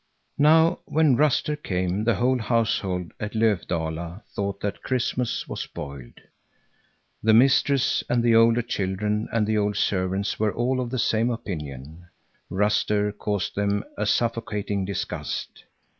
Now 0.39 0.79
when 0.85 1.15
Ruster 1.15 1.55
came 1.55 2.05
the 2.05 2.15
whole 2.15 2.39
household 2.39 3.11
at 3.19 3.33
Löfdala 3.33 4.23
thought 4.35 4.59
that 4.61 4.81
Christmas 4.81 5.47
was 5.47 5.61
spoiled. 5.61 6.21
The 7.21 7.35
mistress 7.35 8.03
and 8.09 8.23
the 8.23 8.33
older 8.33 8.63
children 8.63 9.29
and 9.31 9.45
the 9.45 9.59
old 9.59 9.77
servants 9.77 10.39
were 10.39 10.55
all 10.55 10.79
of 10.79 10.89
the 10.89 10.97
same 10.97 11.29
opinion. 11.29 12.07
Ruster 12.49 13.11
caused 13.11 13.53
them 13.53 13.83
a 13.95 14.07
suffocating 14.07 14.85
disgust. 14.85 15.65